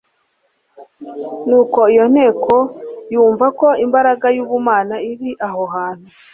Nuko 1.47 1.79
iyo 1.93 2.05
nteko 2.13 2.55
yumva 3.13 3.45
ko 3.59 3.67
imbaraga 3.85 4.27
y'ubumana 4.35 4.95
iri 5.11 5.31
aho 5.47 5.63
hantu. 5.73 6.07